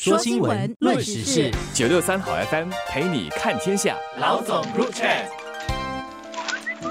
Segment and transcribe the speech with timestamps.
[0.00, 3.96] 说新闻，论时事，九六三好 FM 陪你看天下。
[4.20, 5.08] 老总入场。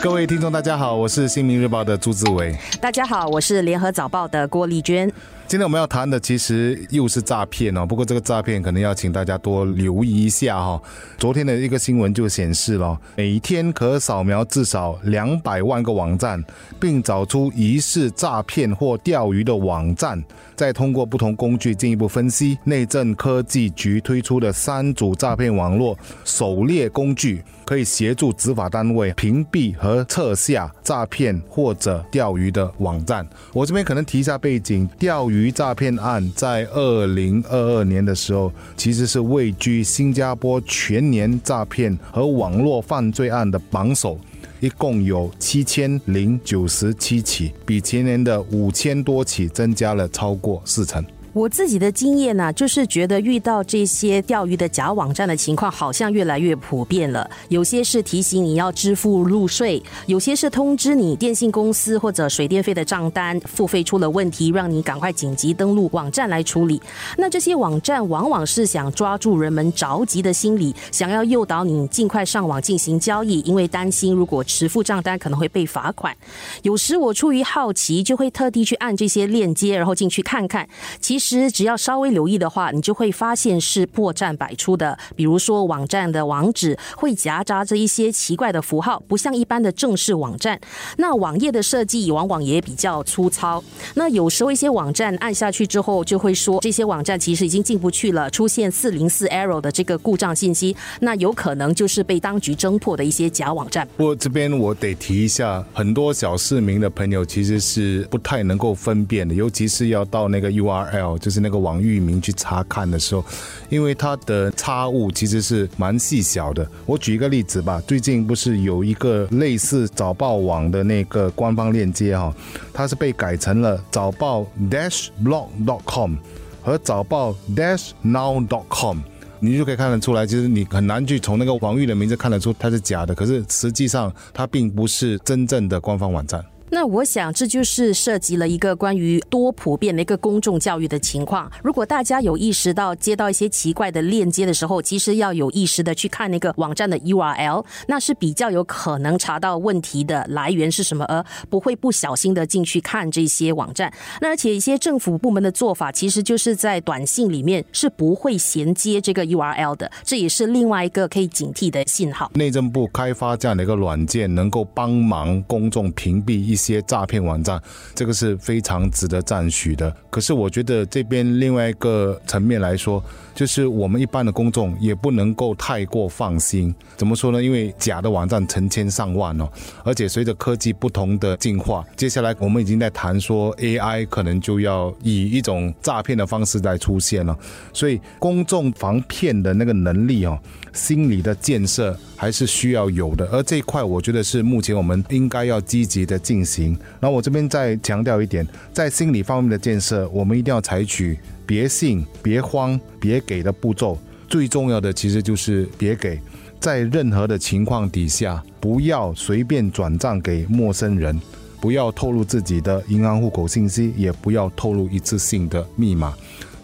[0.00, 2.58] 各位听众，大家好，我是新民日报的朱志伟。
[2.80, 5.08] 大家好，我是联合早报的郭丽娟。
[5.48, 10.82] 今天我们要谈的其实又是诈骗哦，不过这个诈骗可能要请大家多留意一下哈。
[11.18, 16.44] 昨天的一个新闻就显示了，每天可扫描至少两百万个网站，
[16.80, 20.20] 并找出疑似诈骗或钓鱼的网站，
[20.56, 22.58] 再通过不同工具进一步分析。
[22.64, 33.24] 内政科技局推出的三组诈骗网络狩猎工具，可以协助执法单位屏蔽和撤下诈骗或者钓鱼的网站。
[33.52, 35.35] 我这边可能提一下背景，钓鱼。
[35.36, 44.18] 鱼诈骗案在二零二二年的时候，其实是位居新加坡全年诈骗和网络犯罪案的榜首，
[44.60, 51.04] 一共有七千零九十七起，比前年的五千多起增加了超过四成。
[51.36, 57.28] 我自己的经验呢，就是觉得遇到这些钓鱼的假网站的情况，好像越来越普遍了。
[57.50, 66.80] 有些是提醒你要支付入税，有些是通知你电信公司或者水电费的账单付费出了问题，让你赶快紧急登录网站来处理。
[67.18, 76.16] 那这些网站往往是想抓住人们着急的心理，想要诱导你尽快上网进行交易，因为担心如果迟付账单可能会被罚款。
[76.62, 80.66] 有时我出于好奇，就会特地去按这些链接，然后进去看看。
[80.98, 81.25] 其实。
[81.26, 84.96] 实只要稍微留意的话，你就会发现是破绽百出的。
[85.14, 90.60] 比如说，网站的网址会夹杂着一些奇怪的符号，不像一般的正式网站。
[90.98, 93.62] 那网页的设计往往也比较粗糙。
[93.94, 100.76] 那有时候一些网站按下去之后，就会说这些网站其实已经进不去了，出现四零四 error 的这个故障信息。
[101.00, 103.86] 那有可能就是被当局侦破的一些假网站。
[103.96, 111.15] 不过这边我得提一下，很多小市民的朋友其实是不太能够分辨的，尤其是要到那个 URL。
[111.18, 113.24] 就是那个网域名去查看的时候，
[113.68, 116.68] 因为它的差误其实是蛮细小的。
[116.84, 122.34] 我举一个例子吧，最近不是有一个类似早报网的那个官方链接哈，
[122.72, 126.14] 它是被改成了早报 dash blog dot com
[126.62, 128.98] 和早报 dash now dot com，
[129.38, 136.44] 你就可以看得出来，其实你很难去从那个网域的名字看得出它是假的，可是实际上它并不是真正的官方网站。
[136.68, 141.50] 那我想，这就是涉及了一个关于多普遍的一个公众教育的情况。
[141.62, 153.92] 如果大家有意识到接到一些奇怪的链接的时候，其实要有意识的去看那个网站的 URL，那是比较有可能查到问题的来源是什么，而不会不小心的进去看这些网站。
[154.20, 162.28] 那而且一些政府部门的做法，其实就是在短信里面是不会衔接这个 URL 的，这也是另外一个可以警惕的信号。
[162.34, 166.55] 内政部开发这样的一个软件，能够帮忙公众屏蔽一。
[166.56, 167.60] 一些诈骗网站，
[167.94, 169.94] 这个是非常值得赞许的。
[170.08, 176.74] 可是我觉得这边另外一个层面来说，就是我们一般的公众也不能够太过放心。
[176.96, 177.42] 怎么说呢？
[177.42, 179.46] 因为假的网站成千上万哦，
[179.84, 187.36] 而且随着科技不同的进化，接下来我们已经在谈说 AI 可能就要以一种诈骗的方式来出现了。
[187.74, 190.38] 所以公众防骗的那个能力哦，
[190.72, 193.26] 心理的建设还是需要有的。
[193.26, 196.76] 而这一块，我觉得是目前我们应该要积极的进行。
[196.98, 203.98] 然后我这边再强调一点，在心理方面的建设，我们一定要采取别信、别慌、别给的步骤。
[204.28, 206.18] 最重要的其实就是别给，
[206.58, 211.20] 在任何的情况底下，不要随便转账给陌生人，
[211.60, 216.12] 不要透露自己的银行户口信息，也不要透露一次性的密码。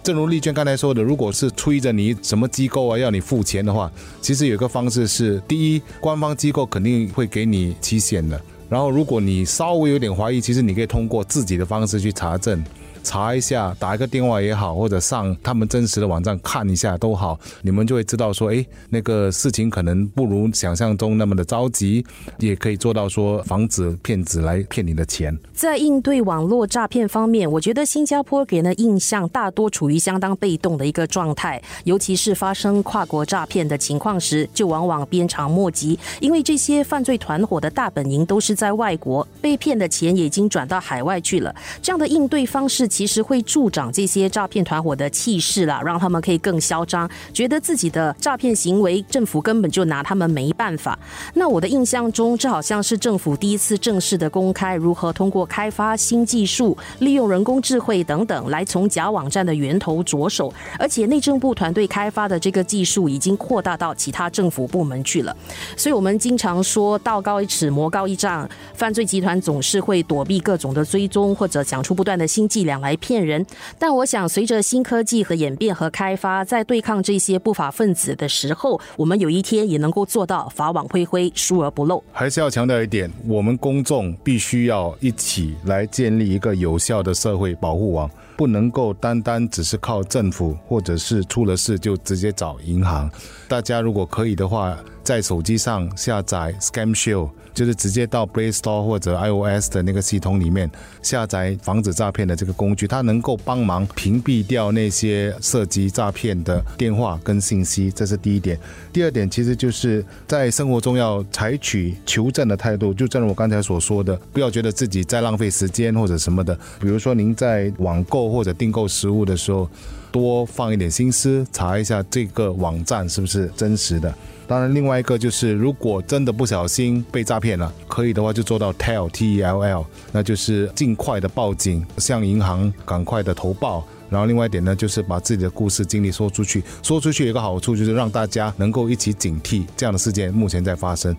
[0.02, 3.90] 正如丽娟刚才说的，如果是催着你什么机构啊要你付钱的话，
[4.20, 8.40] 其实有个方式是：第一，官方机构肯定会给你期限的。
[8.68, 12.64] 然后，如果你稍微有点怀疑，其实你可以通过自己的方式去查证。
[13.02, 22.04] 查一下，打一个电话也好，或者上他们真实的网站看一下都好，你们就会知道说，哎，那个事情可能不如想象中那么的着急，
[22.38, 25.36] 也可以做到说防止骗子来骗你的钱。
[25.52, 41.52] 在应对网络诈骗方面，我觉得新加坡给人的印象大多处于相当被动的一个状态，尤其是发生跨国诈骗的情况时，就往往鞭长莫及，因为这些犯罪团伙的大本营都是在外国，被骗的钱也已经转到海外去了。
[41.82, 42.88] 这样的应对方式。
[42.93, 50.99] 其实会助长这些诈骗团伙的气势啦，让他们可以更嚣张，觉得自己的诈骗行为政府根本就拿他们没办法。
[51.33, 65.35] 那我的印象中，这好像是政府第一次正式的公开如何通过开发新技术、利用人工智慧等等来从假网站的源头着手，而且内政部团队开发的这个技术已经扩大到其他政府部门去了。
[65.79, 72.81] 所以我们经常说道高一尺，魔高一丈，犯罪集团总是会躲避各种的追踪，或者想出不断的新伎俩。
[72.82, 73.46] 来骗人。
[73.79, 82.05] 但我想，随着新科技和演变和开发，在对抗这些不法分子的时候，我们有一天也能够做到法网恢恢，疏而不漏。
[82.12, 88.11] 还是要强调一点，我们公众必须要一起来建立一个有效的社会保护网。
[88.34, 93.08] 不能够单单只是靠政府，或者是出了事就直接找银行。
[93.46, 97.31] 大家如果可以的话，在手机上下载 Scam Shield。
[97.54, 100.70] 就是直接到 Play Store 或者 iOS 的那个系统里面
[101.02, 108.58] 下载防止诈骗的这个工具，它能够帮忙屏蔽掉那些涉及诈骗的电话跟信息，这是第一点。
[108.90, 116.58] 第二点，其实就是在生活中要采取求证的态度，就正如我刚才所说的，不要觉得自己在浪费时间或者什么的。
[116.81, 119.69] 比如说您在网购或者订购食物的时候，
[120.12, 124.14] 多放一点心思，查一下这个网站是不是真实的。
[124.47, 133.87] 当然，另外一个就是，如果真的不小心被诈骗了，可以的话就做到 tell t e l l，那就是尽快的报警，向银行赶快的投报。
[134.09, 141.15] 然后另外一点呢，就是把自己的故事经历说出去，说出去有一个好处就是让大家能够一起警惕这样的事件目前在发生。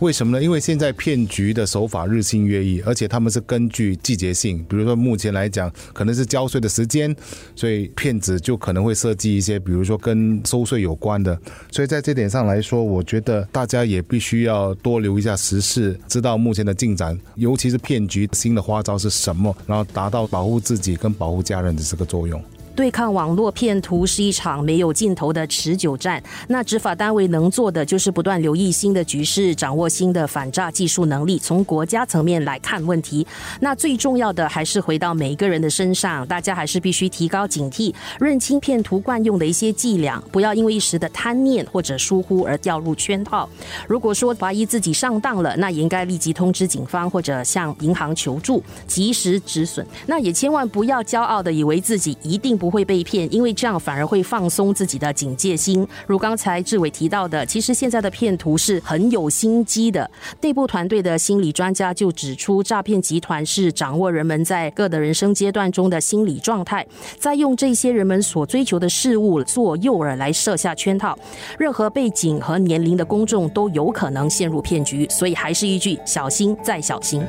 [0.00, 0.42] 为什么呢？
[0.42, 7.14] 因为现在骗局的手法日新月异，而且他们是根据季节性，比如说目前来讲，可能是交税的时间，
[7.54, 11.38] 所以骗子就可能会设计一些，比如说跟收税有关的。
[11.70, 22.38] 所以在这点上来说，我觉得大家也必须要多留一下时事，知道目前的进展，尤其是骗局新的花招是什么，然后达到保护自己跟保护家人的这个作用。
[22.74, 26.22] 对抗网络骗徒是一场没有尽头的持久战。
[26.48, 33.26] 那执法单位能做的就是不断留意新的局势，掌握新的反诈技术能力，从国家层面来看问题。
[33.60, 43.46] 那最重要的还是回到每一个人的身上，大家还是必须提高警惕，认清骗徒惯用的一些伎俩，不要因为一时的贪念或者疏忽而掉入圈套。
[43.86, 49.86] 如果说怀疑自己上当了，那也应该立即通知警方或者向银行求助，及时止损。
[50.06, 52.61] 那也千万不要骄傲的以为自己一定。
[52.62, 55.84] 不会被骗，因为这样反而会放松自己的警戒心。
[56.06, 60.08] 如刚才志伟提到的，其实现在的骗徒是很有心机的。
[60.40, 66.86] 内部团队的心理专家就指出，诈骗集团是掌握人们在各的人生阶段中的心理状态，
[67.18, 71.18] 在用这些人们所追求的事物做诱饵来设下圈套。
[71.58, 77.20] 任何背景和年龄的公众都有可能陷入骗局，所以还是一句小心再小心。